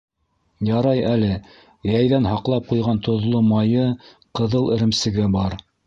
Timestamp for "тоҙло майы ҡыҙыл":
3.11-4.71